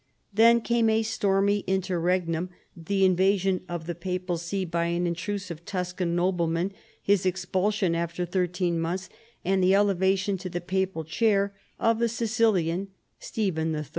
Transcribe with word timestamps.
Then 0.33 0.61
came 0.61 0.89
a 0.89 1.03
stormy 1.03 1.59
interregnum, 1.67 2.49
the 2.75 3.05
invasion 3.05 3.61
of 3.69 3.85
the 3.85 3.93
papal 3.93 4.39
see 4.39 4.65
by 4.65 4.85
an 4.85 5.05
intrusive 5.05 5.63
Tuscan 5.63 6.15
noble 6.15 6.47
man, 6.47 6.73
his 7.03 7.23
expulsion 7.23 7.93
after 7.93 8.25
thirteen 8.25 8.79
months, 8.81 9.09
and 9.45 9.63
the 9.63 9.75
elevation 9.75 10.39
to 10.39 10.49
the 10.49 10.59
papal 10.59 11.03
chair 11.03 11.55
of 11.79 11.99
the 11.99 12.09
Sicilian, 12.09 12.87
Stephen 13.19 13.75
III. 13.75 13.85